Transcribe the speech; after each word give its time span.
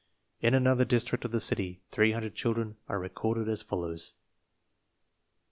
In 0.39 0.55
another 0.55 0.83
district 0.83 1.25
of 1.25 1.31
the 1.31 1.39
city, 1.39 1.83
300 1.91 2.33
children 2.33 2.75
are 2.89 2.99
re 2.99 3.09
corded 3.09 3.47
as 3.47 3.61
follows: 3.61 4.15
1. 4.15 4.19